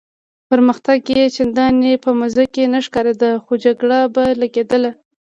پرمختګ 0.49 0.99
یې 1.15 1.25
چنداني 1.35 1.93
په 2.03 2.09
مزه 2.19 2.45
کې 2.53 2.63
نه 2.73 2.79
ښکارېده، 2.85 3.31
خو 3.43 3.53
جګړه 3.63 3.99
به 4.13 4.23
کېدله. 4.55 4.91